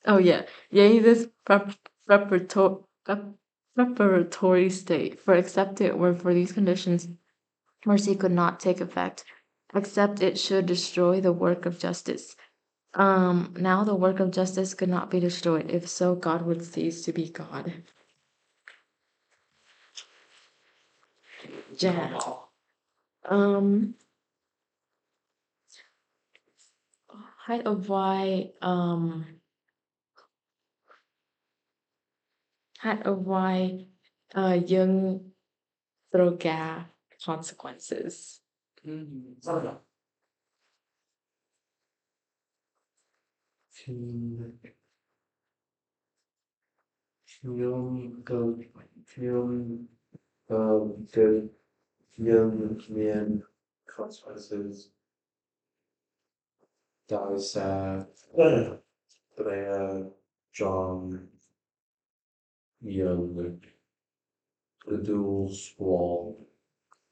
[0.04, 0.46] Oh, yeah.
[0.70, 2.82] Yea, this prep- preparatory,
[3.76, 5.20] preparatory state.
[5.20, 7.08] For except it were for these conditions,
[7.86, 9.24] mercy could not take effect,
[9.74, 12.34] except it should destroy the work of justice.
[12.94, 15.70] Um, now the work of justice could not be destroyed.
[15.70, 17.72] If so, God would cease to be God.
[21.78, 22.18] Yeah.
[23.24, 23.94] Um,
[27.46, 29.26] height of why, um,
[32.78, 33.86] height of why,
[34.34, 35.32] uh, young
[36.10, 36.36] throw
[37.24, 38.40] consequences.
[38.80, 39.87] គឺ
[43.84, 44.52] Film
[48.24, 48.64] Gold,
[49.06, 49.88] Film
[50.50, 51.50] um, Gold,
[52.16, 53.42] Film consequences,
[53.86, 54.88] Consequences,
[57.08, 58.06] Dowsat,
[59.36, 60.06] Player,
[60.52, 61.28] John,
[62.80, 63.60] Young,
[64.86, 66.46] The Dual Squall,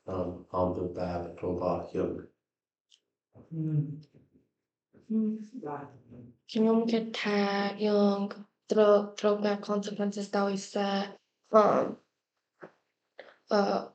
[0.09, 2.27] um, the Bad, Clover, Young
[6.51, 8.31] communicate tag yung
[8.69, 10.51] throw throwback consequences daw
[11.55, 11.97] um
[13.51, 13.87] uh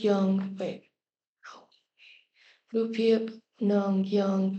[0.00, 0.86] yung wait.
[3.60, 4.56] Ng yung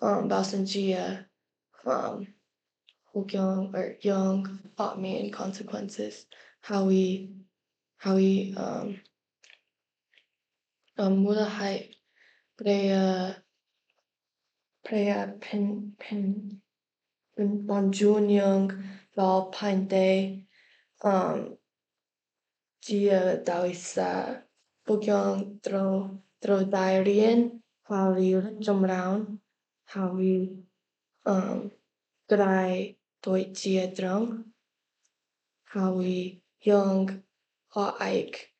[0.00, 0.30] um
[1.84, 2.26] um
[3.74, 4.46] or yung
[4.78, 6.24] taught me in consequences.
[6.62, 7.34] How we
[7.98, 8.96] how we um
[10.96, 11.92] um mula hai
[12.62, 13.42] prayer,
[14.86, 16.60] prayer pen pen
[17.66, 18.70] bonjuniang
[19.18, 20.46] lao pine day
[21.02, 21.58] um
[22.86, 24.46] dia dawisa
[24.86, 28.54] bugyong throw throw diarian how you?
[28.62, 29.42] jump around
[29.90, 30.62] how you?
[31.26, 31.74] um
[32.28, 34.46] could I doi chia drunk
[35.66, 37.26] how we young
[37.74, 38.54] how Ike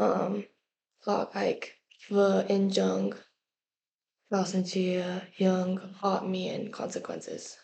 [0.00, 0.44] um
[1.04, 1.76] how Ike
[2.08, 3.12] for in jung
[4.30, 4.80] falls into
[5.38, 7.56] young, hot me and consequences.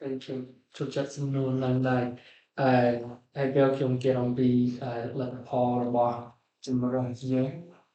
[0.00, 0.44] Thank you.
[0.78, 2.12] To just know and lần lại.
[2.54, 3.00] À,
[3.32, 6.32] ai kêu chúng kia đồng bì à lần phò là bỏ.
[6.60, 7.46] Chúng mà rồi chứ.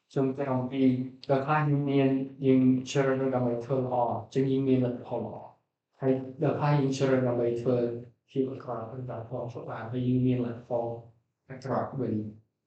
[0.07, 4.27] Chúng kia đồng bì và khai những niên nhưng chưa được đồng bày thơ họ.
[4.31, 5.55] Chúng những niên lần phò bỏ.
[5.95, 9.49] Hay được khai những chưa được đồng bày thơ khi mà còn hơn đồng phò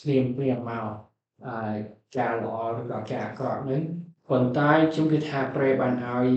[0.00, 0.88] ស្លៀមព្រាមមក
[1.46, 1.76] អឺ
[2.16, 3.82] ការល្អឬក៏ការអាក្រក់ហ្នឹង
[4.28, 6.28] ប៉ុន្តែខ្ញុំគិតថាព្រះបានឲ្យ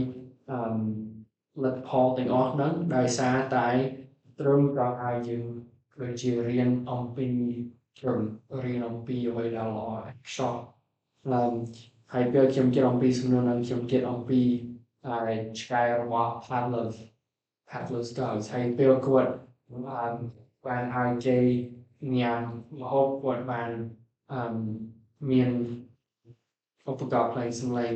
[0.51, 0.61] អឺ
[1.63, 3.67] លទ្ធផលទាំងអស់ហ្នឹងដោយសារតែ
[4.39, 5.43] ទ្រង់ក៏ឲ្យយើង
[6.01, 7.27] ដូចជារៀនអំពី
[7.99, 8.25] ទ្រង់
[8.63, 9.89] រៀនអំពីអ្វីដែលល្អ
[10.27, 10.55] ខ្សោះ
[11.25, 11.53] អឺ
[12.13, 14.41] ហើយពេលខ្ញុំគិតអំពីសំណួរហ្នឹងខ្ញុំគិតអំពី
[15.07, 16.93] ហើយឆ្កែរបស់ Pavlov
[17.69, 19.31] Pavlov's dogs ហើយពេលគាត់
[19.69, 19.79] អឺ
[20.65, 21.37] បានឲ្យគេ
[22.17, 22.41] ញ៉ាំ
[22.81, 23.69] ម្ហូបគាត់បាន
[24.31, 24.39] អឺ
[25.29, 25.49] មាន
[26.89, 27.93] ឧបករណ៍ភ្លេងសំឡេង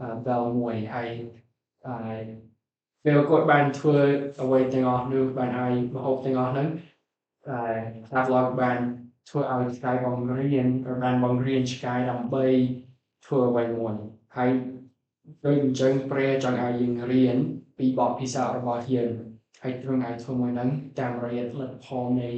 [0.00, 1.08] អឺ bell មួយហើយ
[1.86, 2.20] ហើយ
[3.04, 3.98] ពេលគាត់បានធ្វើ
[4.42, 6.68] អ្វីទាំងអស់នោះបានឲ្យម្ហូបទាំងអស់ហ្នឹង
[7.48, 7.78] ហើយ
[8.12, 8.78] Pavlov បាន
[9.28, 12.44] ធ្វើឲ្យឆ្កែបង្រៀនឬបានបង្រៀនឆ្កែដើម្បី
[13.26, 13.94] ធ្វើអ្វីមួយ
[14.36, 14.50] ហើយ
[15.46, 17.36] ដូចអញ្ចឹងព្រះចង់ឲ្យយើងរៀន
[17.78, 19.12] ពីបទពិសោធន៍របស់យើង
[19.62, 22.30] ហើយទ្រង់ឲ្យធ្វើមួយហ្នឹងតាមរយៈលទ្ធផលនៃ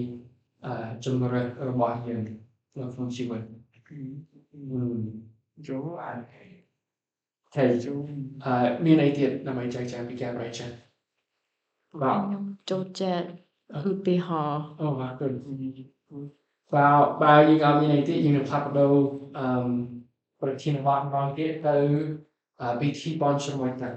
[0.66, 2.22] អឺជំរឿនរបស់យើង
[2.78, 3.42] នៅក្នុងជីវិត
[5.66, 6.18] Joe អាន
[7.54, 8.00] ថៃ Joe
[8.44, 10.70] អឺមានអីទៀតដើម្បីចែកចាយពីការប្រែចា៎
[12.02, 13.28] បាទខ្ញុំចូលចិត្ត
[13.90, 15.28] ឧទាហរណ៍អូបាទគឺ
[16.74, 16.88] បើ
[17.22, 18.94] បើយើងអត់មានអីទៀតយើងនឹងផ្លាស់ប្ដូរ
[19.38, 19.46] អឺ
[20.42, 22.27] ប្រធានបទម្ដងទៀតទៅអឺ
[22.80, 23.90] ពិធីបន់ជំនួយទៅ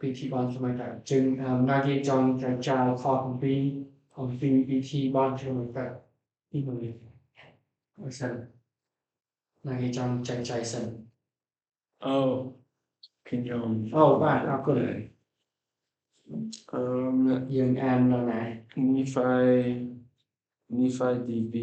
[0.00, 3.54] ពិធីបន់ជំនួយទៅจึงអឺណាគេចង់ចែកចាយខុសអំពី
[4.18, 5.84] អំពីពិធីបន់ជំនួយទៅ
[6.52, 6.84] ទីមួយ
[8.00, 8.32] អរសិន
[9.66, 10.86] ណាគេចង់ចែកចាយសិន
[12.14, 12.30] Oh,
[13.26, 13.60] can you
[13.96, 14.80] អូបាទអរគុណ
[16.78, 17.16] um
[17.56, 18.40] យើងអាននៅណា
[18.94, 19.28] Nephi
[20.76, 21.54] Nephi DB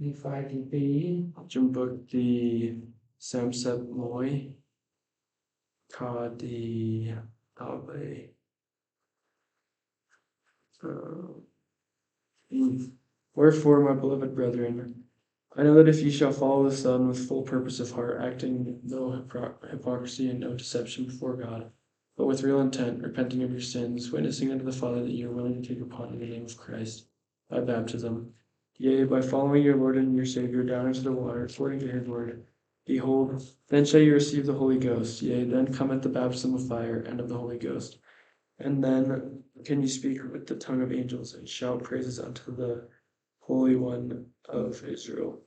[0.00, 2.28] នេះ file ទី2ជំពូកទី
[3.30, 4.57] 31
[5.96, 5.98] ខ
[6.40, 6.60] ទី
[7.60, 8.38] 13
[10.82, 11.40] Uh,
[12.52, 12.92] mm.
[13.34, 15.04] Wherefore, my beloved brethren,
[15.56, 18.80] I know that if ye shall follow the Son with full purpose of heart, acting
[18.84, 19.24] no
[19.70, 21.72] hypocrisy and no deception before God,
[22.16, 25.32] but with real intent, repenting of your sins, witnessing unto the Father that ye are
[25.32, 27.06] willing to take upon in the name of Christ
[27.48, 28.34] by baptism,
[28.76, 32.06] yea, by following your Lord and your Savior down into the water, according to his
[32.06, 32.46] word,
[32.88, 37.00] behold, then shall ye receive the Holy Ghost, yea, then cometh the baptism of fire
[37.00, 37.98] and of the Holy Ghost.
[38.58, 42.88] And then can you speak with the tongue of angels and shout praises unto the
[43.40, 45.40] Holy One of Israel.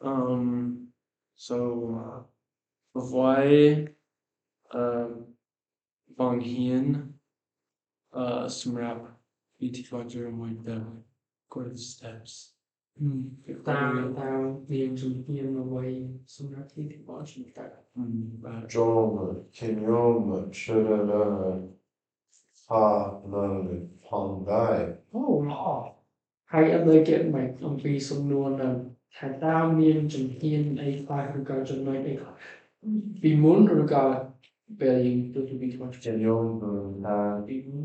[0.00, 0.88] Um,
[1.34, 1.56] so,
[2.02, 3.88] uh, why,
[4.72, 5.26] um,
[6.16, 7.14] Bong Hien,
[8.12, 9.06] uh, Smrap,
[9.58, 10.40] BT Roger, and
[11.50, 12.55] to the steps.
[12.96, 14.40] តាមតាម
[14.72, 15.86] មានជំនាញអ្វី
[16.34, 17.66] សម្រាប់ទីទីបោះជំតា
[17.98, 19.06] Mm, but ចុង
[19.56, 20.16] ខ្ញុំ
[20.58, 21.76] ជ្រើសរើស
[22.68, 22.86] ផា
[23.32, 23.48] លើ
[24.06, 24.80] ផងដែរ
[25.14, 25.64] អូល្អ
[26.52, 28.74] ហើយឥឡូវគេមកអំពីសំណួរនឹង
[29.16, 32.34] ថាតើមានជំហានអីខ្លះឬក៏ចំណុចអីខ្លះ
[33.22, 34.04] ពីមុនឬក៏
[34.80, 36.46] ពេលយើងទទួលពីក្នុង Kenyom
[37.04, 37.16] ta
[37.48, 37.84] ពីមុន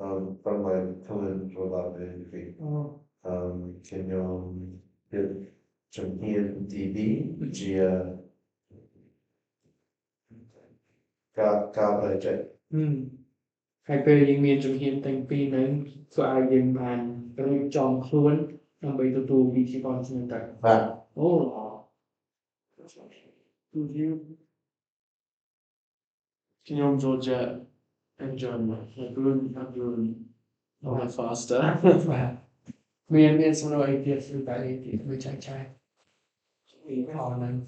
[0.00, 2.70] um from my Kulan Rola BSP អូ
[3.30, 4.44] um Kenyom
[5.10, 5.32] Hit
[5.94, 6.96] Champion DB
[7.56, 7.90] Gia
[11.36, 12.40] Ga Ga Budget
[12.72, 12.84] អឺ
[13.88, 15.68] ហើយពេលយើងមានជំហានទាំងពីរហ្នឹង
[16.14, 16.98] ក៏អាចយើងបាន
[17.46, 18.34] រៀបចំខ្លួន
[18.82, 20.82] ដើម្បីទទួលវិធីបន់ជំនាញទៅ That
[21.18, 21.28] អូ
[23.72, 24.08] ទូយូ
[28.20, 28.96] enjoyment.
[28.96, 30.24] Like doing, I'm doing
[30.84, 31.60] a lot faster.
[32.10, 32.30] បាទ
[33.14, 35.62] មានមានសំណួរអីទៀតឬបែរទៀតឬចែកចាយ
[36.86, 37.58] មានអរណាស់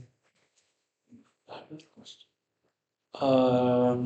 [3.29, 4.03] Um,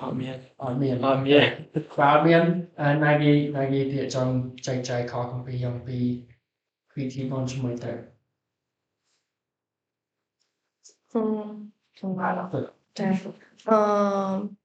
[0.00, 1.44] អត់មានអត់មានអត់មាន
[2.00, 2.42] បាទមាន
[3.04, 4.32] ណាគេណាគេទៀតចង់
[4.66, 5.98] ចែកចាយខអំពីអំពី
[6.90, 7.92] creative ផងជាមួយទៅ
[11.10, 11.26] ខ្ញុំ
[11.96, 12.34] ខ្ញុំបាទ
[12.94, 13.34] Thankful.
[13.66, 14.56] Um,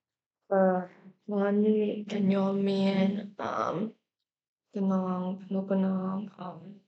[0.51, 0.83] uh,
[1.29, 3.93] lagi ganyomin, um,
[4.75, 6.79] tenang, penuh kenang, um,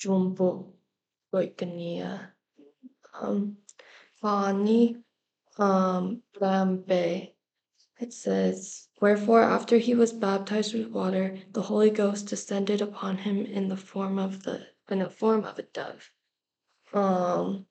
[0.00, 0.72] jumbo,
[1.32, 2.32] baik kenia.
[3.12, 3.58] Um,
[4.20, 4.96] Fani,
[5.58, 7.32] um, Lambe.
[7.98, 13.44] It says, Wherefore, after he was baptized with water, the Holy Ghost descended upon him
[13.44, 16.12] in the form of the in the form of a dove.
[16.92, 17.66] Um,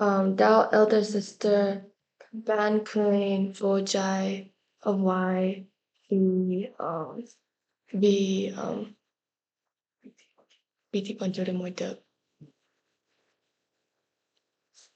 [0.00, 1.84] um, thou elder sister,
[2.32, 4.50] ban clean vojai
[4.82, 5.66] of why
[6.08, 7.24] he um
[7.98, 8.94] be um
[10.92, 11.98] BT Panjura Moida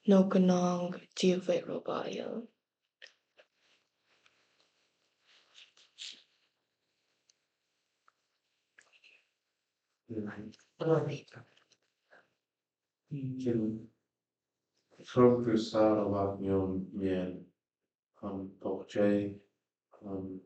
[0.06, 0.24] No
[15.06, 17.44] không từ xa là bạc nhồm miền
[18.20, 19.40] um, tổ chơi,
[20.00, 20.38] um,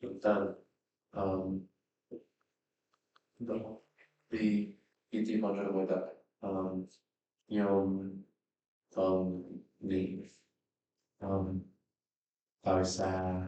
[0.00, 0.46] chúng ta
[1.10, 1.60] um,
[3.38, 3.80] đó
[4.30, 4.74] thì
[5.10, 6.86] khi tìm mọi người đã um,
[7.48, 8.12] nhồm
[8.94, 9.42] um,
[9.80, 10.22] đi
[11.18, 11.60] um,
[12.62, 13.46] tại xa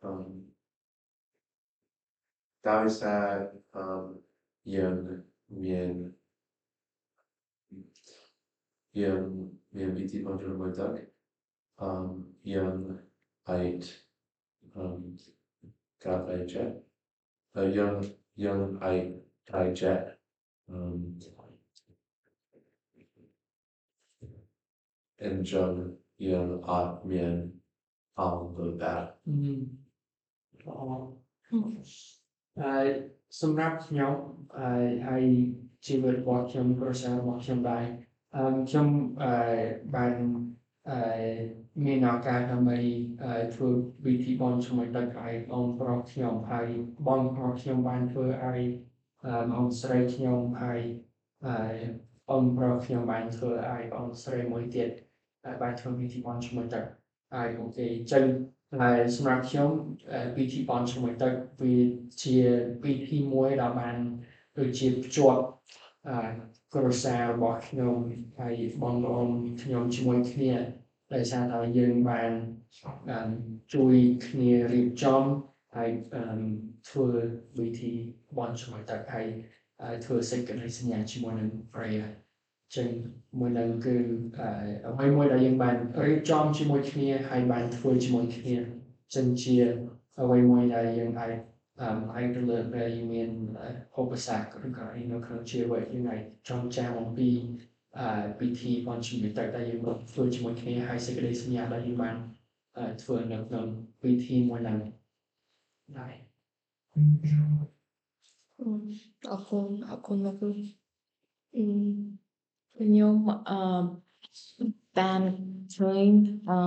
[0.00, 0.50] um,
[2.62, 4.16] tại xa um,
[4.64, 6.12] dần miền
[8.93, 10.87] Yen Mien PT Manjara Moida
[11.79, 12.99] um Yen
[13.47, 13.83] Ait
[14.75, 15.17] um
[16.03, 16.83] Gabai Jet
[17.55, 19.15] uh Young Young Ait
[19.51, 20.17] Tai Jet
[20.69, 21.19] um
[25.19, 27.53] and John Young Art Mien
[28.17, 29.53] on the back អឺ
[30.63, 30.81] ល្អ
[32.59, 32.91] អឺ
[33.41, 34.13] សម្រាប់ខ្ញុំ
[34.57, 34.67] អឺ
[35.07, 35.25] ហើយ
[35.85, 38.88] ជីវិតរបស់ខ្ញុំគ្រួសាររបស់ខ្ញុំដែរអឺ ខ្ញុំ
[39.22, 39.32] អឺ
[39.94, 40.14] បាន
[40.88, 40.98] អឺ
[41.84, 42.78] មានឱកាសដើម្បី
[43.22, 43.68] អឺធ្វើ
[44.06, 46.68] វិធីបន់ជាមួយទឹកឲ្យបងប្រុសខ្ញុំហើយ
[47.08, 48.62] បងប្រុសខ្ញុំបានធ្វើឲ្យ
[49.24, 50.80] អឺបងស្រីខ្ញុំហើយ
[51.46, 51.56] អឺ
[52.30, 54.90] បងប្រុសខ្ញុំបានធ្វើឲ្យបងស្រីមួយទៀត
[55.44, 56.84] ហើយបានធ្វើវិធីបន់ជាមួយទឹក
[57.34, 58.24] ហើយអូខេអញ្ចឹង
[58.80, 59.70] ហើយសម្រាប់ខ្ញុំ
[60.12, 61.32] អឺពិធីបន់ជាមួយទឹក
[61.62, 61.76] វា
[62.22, 62.36] ជា
[62.82, 63.96] ពិធីមួយដែលបាន
[64.58, 65.42] ដូចជាភ្ជាប់
[66.08, 67.96] អឺ គ្រួសាររបស់ខ្ញុំ
[68.40, 69.28] ហើយបងប្អូន
[69.62, 70.52] ខ្ញុំជាមួយគ្នា
[71.14, 72.30] ដោយសារតែយើងបាន
[73.10, 73.18] អឺ
[73.74, 73.94] ជួយ
[74.26, 75.22] គ្នារៀបចំ
[75.76, 76.24] ហើយអឺ
[76.88, 77.08] ធ្វើ
[77.58, 77.92] វិធី
[78.36, 79.28] បន់ជាមួយទឹកហើយ
[79.82, 82.06] អឺធ្វើសេចក្តីសន្យាជាមួយនឹង Freya
[82.76, 82.88] ចឹង
[83.38, 83.96] មួយនឹងគឺ
[84.40, 84.48] អឺ
[84.88, 88.56] អ្វីមួយដែលយើងបានរៀបចំជាមួយគ្នាហើយបានធ្វើជាមួយគ្នា
[89.14, 89.54] ចឹងជា
[90.22, 91.32] អ្វីមួយដែលយើងអាច
[91.82, 93.30] um, ឯងទៅលើពេលមាន
[94.00, 97.30] ឧបសគ្គឬក៏អីនៅក្នុងជីវិតយើងឯងចង់ចាំអំពី
[98.40, 102.16] ពិធីបន់ជីវិតតែដែលយើងបានធ្វើជាមួយគ្នាហើយសេចក្តីសញ្ញាដែលយើងបាន
[103.02, 103.66] ធ្វើនៅក្នុង
[104.02, 104.78] ពិធីមួយហ្នឹង
[105.98, 106.14] ដែរ
[109.30, 110.50] អរគុណអរគុណលោកគ្រូ
[112.78, 113.16] ខ្ញុំ
[113.50, 113.60] អឺ
[114.98, 115.22] បាន
[115.76, 116.08] ឃើញ
[116.50, 116.60] អឺ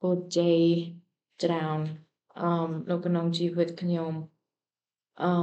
[0.00, 0.58] ពូជ័យ
[1.42, 1.80] ច្រើន
[2.89, 4.13] នៅក្នុងជីវិតខ្ញុំ
[5.23, 5.33] អឺ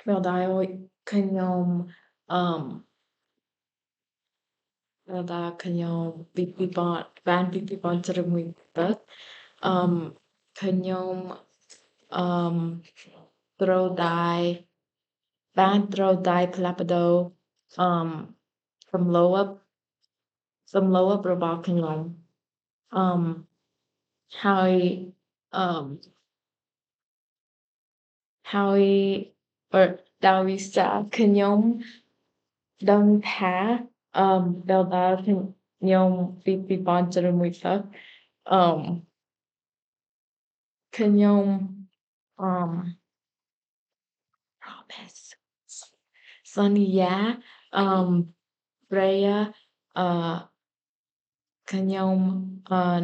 [0.00, 0.44] ពេលដែល
[1.12, 1.64] ខ្ញុំ
[2.32, 2.44] អឺ
[5.06, 6.94] ពេលដែលខ្ញុំពីពីបង
[7.28, 8.44] បានពីពីបងជ្រឹមមួយ
[8.78, 8.96] ទឹក
[9.66, 9.72] អឺ
[10.60, 11.14] ខ្ញុំ
[12.16, 12.26] អឺ
[13.62, 14.24] ត្រូវតែ
[15.58, 17.12] បានត្រូវតែផ្លាស់ប្ដូរ
[17.80, 18.08] អឺ
[18.92, 19.36] សំឡូវ
[20.74, 21.98] សំឡូវរបស់ខ្ញុំ
[22.96, 23.32] អឺហើយ
[24.36, 24.72] អឺហើយ
[25.51, 25.97] um,
[28.43, 29.33] Howie
[29.73, 31.79] or Dowie sẽ you nhóm
[32.81, 33.79] đâm thá
[34.11, 37.83] um, Bèo ta can you be be born trở mùi thơ
[38.43, 39.01] um,
[40.91, 41.57] Can nhóm
[42.37, 42.95] um,
[44.61, 45.35] Promise
[46.43, 47.37] Sonia
[47.71, 48.31] um,
[48.89, 49.51] Raya
[49.95, 50.47] uh,
[51.65, 53.01] Can nhóm uh,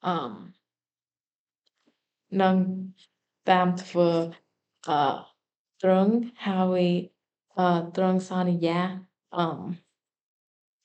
[0.00, 0.52] um,
[2.41, 2.55] នឹងអឺនឹង
[3.49, 4.09] តាមធ្វើ
[4.87, 5.01] អឺ
[5.81, 6.13] ត្រង់
[6.47, 6.83] ហើយ
[7.57, 8.79] អឺត្រង់សន្យា
[9.37, 9.47] អឺ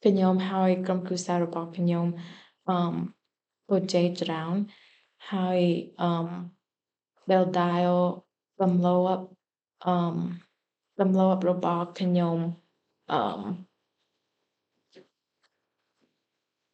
[0.05, 2.07] ខ្ញុំហើយក្រុមគ្រួសាររបស់ខ្ញុំ
[2.69, 2.95] អឺ
[3.69, 4.55] ពូជ័យច្រើន
[5.33, 5.61] ហើយ
[6.03, 6.29] អឺ
[7.29, 7.87] ពេលដែល
[8.61, 9.01] សំឡូវ
[9.87, 9.97] អឺ
[10.99, 12.39] សំឡូវរបស់ខ្ញុំ
[13.13, 13.23] អឺ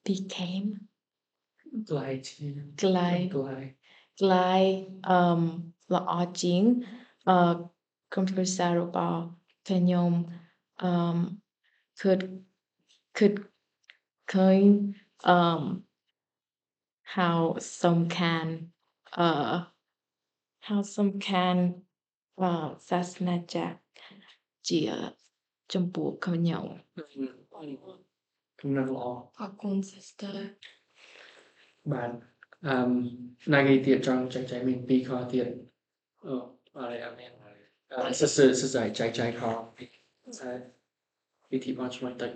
[0.04, 0.68] became
[1.88, 2.46] ក្លាយជា
[2.82, 3.64] ក្លាយ ក្លាយ
[4.19, 6.81] lại um, là ở chiến
[7.29, 7.71] uh,
[8.09, 9.29] computer xa rô bò
[9.65, 10.23] thê nhôm
[10.81, 11.39] um,
[12.03, 12.23] could
[13.13, 13.39] could
[14.33, 14.93] coin
[15.23, 15.81] um,
[17.03, 18.69] how some can
[19.19, 19.61] uh,
[20.59, 21.73] how some can
[22.41, 23.77] uh, xa sna chạc
[24.61, 25.13] chỉ uh,
[25.67, 26.77] trong bộ cầm nhậu.
[28.57, 30.35] Không nên lo học cùng sister.
[31.83, 32.19] Bạn.
[32.65, 32.75] អឺ
[33.53, 35.47] ណាគេទៀតចង់ចែកចាយមានពីរខទៀត
[36.25, 36.35] អូ
[36.77, 37.31] អរអរមាន
[37.91, 39.41] អឺសសសសចែកចាយខ
[39.77, 39.85] ពី
[40.39, 40.51] តែ
[41.51, 42.31] វិធីបងឆ្លងទឹក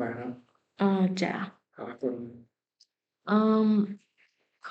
[0.00, 0.14] បាទ
[0.82, 0.92] អឺ
[1.22, 1.32] ចា
[1.78, 2.14] អរគុណ
[3.30, 3.40] អឺ
[4.68, 4.70] ខ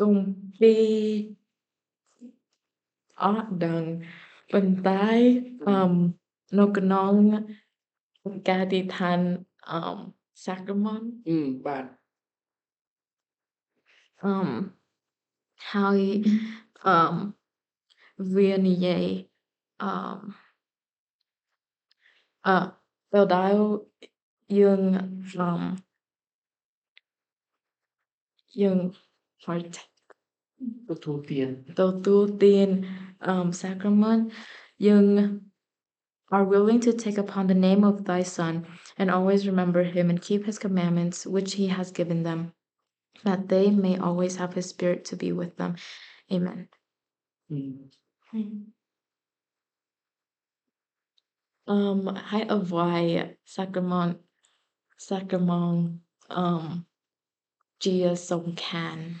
[0.00, 0.16] គំ
[0.60, 0.74] ពី
[3.22, 3.82] អត់ដឹង
[4.52, 5.08] ប៉ុន្តែ
[5.68, 5.92] អឺ
[6.58, 7.12] នៅក្នុង
[8.48, 9.18] ការទីឋាន
[9.70, 9.80] អឺ
[10.44, 11.84] សាក្រមន្តអឺបាទ
[14.22, 14.72] um,
[15.56, 16.24] Harry
[16.84, 17.34] um,
[18.18, 19.24] Vernier,
[19.80, 20.34] um,
[22.44, 22.72] uh, à,
[23.12, 23.86] Đào Đáo
[24.48, 24.94] Dương
[25.38, 25.76] um,
[28.54, 28.92] Young,
[29.44, 29.88] part.
[30.88, 32.84] The two tiên The two tiên
[33.20, 34.32] um, sacrament
[34.78, 35.40] Young
[36.30, 38.66] are willing to take upon the name of thy Son,
[38.96, 42.52] and always remember him and keep his commandments which he has given them
[43.24, 45.76] that they may always have his spirit to be with them.
[46.32, 46.68] Amen.
[47.50, 47.90] Mm.
[48.34, 48.64] Mm.
[51.66, 54.18] Um, hai avoid sacrament,
[54.96, 56.00] sacrament,
[56.30, 56.86] um,
[58.16, 59.16] song can.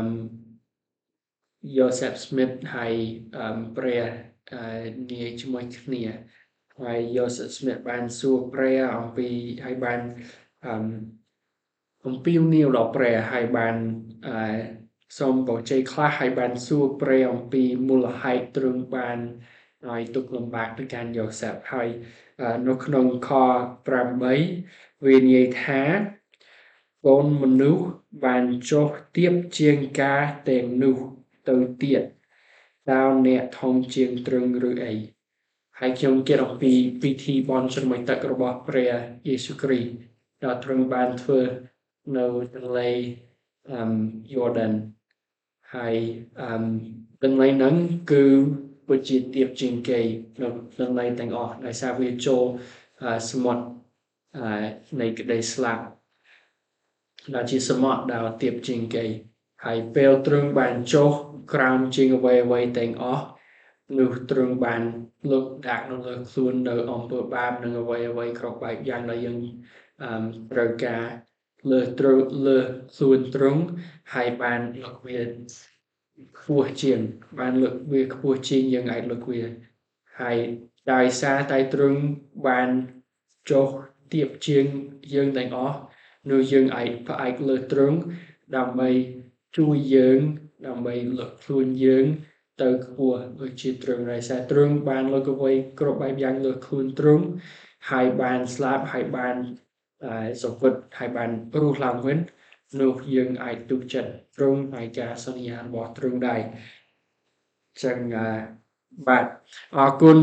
[1.78, 2.94] Joseph Smith ហើយ
[3.38, 4.02] អឺព្រះ
[4.54, 4.62] អឺ
[5.10, 6.04] និយាយជាមួយគ្នា
[6.82, 9.30] ហើយ Joseph Smith បានសួរព្រះអំពី
[9.64, 10.00] ហើយបាន
[10.66, 10.74] អឺ
[12.06, 13.76] អំពីវនាវដល់ព្រះហើយបាន
[14.28, 14.36] អឺ
[15.20, 19.18] សូមបច្ច័យខ្លះហើយបានសួរព្រះអំពីមូលហេតុទ្រង់បាន
[19.90, 21.90] ឲ្យទុកលំបាកទៅកាន់យ៉ូសេបហើយ
[22.68, 23.32] នៅក្នុងខ
[23.98, 25.82] 8វានិយាយថា
[27.08, 27.86] កូនមនុស្ស
[28.26, 28.88] បានចុះ
[29.18, 30.98] ទៀបជាងការទាំងនោះ
[31.50, 32.04] ទៅទៀត
[32.92, 34.94] តើអ្នកធំជាងទ្រង់ឬអី
[35.80, 38.92] ហើយខ្ញុំគិតអំពីពិធីបន់ជ្រមុយទឹករបស់ព្រះ
[39.28, 39.92] យេស៊ូវគ្រីស្ទ
[40.44, 41.40] ដែលទ្រង់បានធ្វើ
[42.18, 42.90] នៅទន្លេ
[43.72, 43.82] អឺ
[44.34, 44.74] Jordan
[45.76, 45.96] ហើយ
[46.42, 46.50] អឺ
[47.24, 47.76] ទន្លេហ្នឹង
[48.12, 48.24] គឺ
[48.88, 50.00] ពិតជាទៀបជាងគេ
[50.42, 50.48] នៅ
[50.80, 52.44] ទន្លេទាំងអស់ដោយសារវាចូល
[53.32, 53.64] សមុទ្រ
[55.02, 55.84] នៃក្តីស្លាប់
[57.36, 59.06] ដែលជាសមុទ្រដែលទៀបជាងគេ
[59.66, 61.12] ហើយពេលទ្រង់បានចុះ
[61.54, 63.26] ក្រោមជាងអ្វីអ្វីទាំងអស់
[63.98, 64.82] នោះទ្រង់បាន
[65.32, 69.38] លើកដាក់នៅលើខ្លួននៅអំពើបាបនិងអ្វីអ្វីគ្រប់បែបយ៉ាងដែលយើង
[70.04, 70.12] អឺ
[70.52, 71.04] ត្រូវការ
[71.72, 72.60] លើត្រូវលើ
[72.96, 73.64] ខ្លួនទ្រង់
[74.14, 75.20] ហើយបានលើកវា
[76.40, 77.00] ខ្ពស់ជាង
[77.40, 79.42] បានលើកវាខ្ពស់ជាងយើងអាចលើកវា
[80.20, 80.38] ហើយ
[80.94, 82.00] ដោយសារតែទ្រង់
[82.48, 82.70] បាន
[83.50, 83.68] ចុះ
[84.14, 84.66] ទៀបជាង
[85.14, 85.78] យើងទាំងអស់
[86.32, 87.98] នោះយើងអាចផ្អែកលើទ្រង់
[88.58, 88.90] ដើម្បី
[89.58, 90.20] ជួយយើង
[90.68, 92.06] ដើម្បីលើកខ្លួនយើង
[92.62, 97.26] ទៅខ្ពស់ដូចជាទ្រង់ដោយសារទ្រង់បានលើកអ្វីគ្រប់បែបយ៉ាងលើខ្លួនទ្រង់
[97.92, 99.36] ហើយបានស្លាប់ហើយបាន
[100.42, 101.30] សុគតហើយបាន
[101.62, 102.18] រស់ឡើងវិញ
[102.82, 106.42] នោះយើងអាចទុកចិត្តទ្រង់ហើយការសន្យារបស់ទ្រង់ដែរ
[107.84, 107.98] ចឹង
[109.08, 109.26] បាទ
[109.78, 110.18] អរគុណ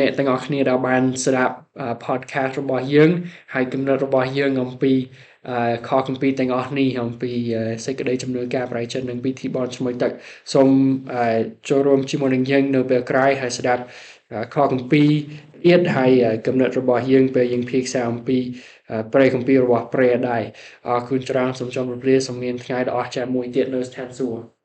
[0.00, 1.56] អ្នកទាំងអស់គ្នាដែលបានស្ដាប់
[2.04, 3.10] podcast របស់យើង
[3.54, 4.92] ហើយគំនិតរបស់យើងអំពី
[5.88, 7.32] ខគម្ពីរទាំងអស់នេះអំពី
[7.84, 10.12] សេចក្តីជំនឿការប្រែចិត្តនិងពិធីបន់ឈ្មោះទឹក
[10.54, 10.68] សូម
[11.68, 13.82] ចូលរួមជាមួយនឹងយើងនៅពេលក្រោយហើយស្ដាប់
[14.54, 15.10] ខគម្ពីរ
[15.64, 16.10] ទៀតហើយ
[16.46, 18.38] គំនិតរបស់យើងពេលយើងភាសាអំពី
[19.12, 20.42] ព្រះគម្ពីររបស់ព្រះដែរ
[20.88, 24.61] អរគុណច្រើនសូមជម្រាបលាសូមមានថ្ងៃដ៏អស្ចារ្យមួយទៀតនៅស្ថានសួគ៌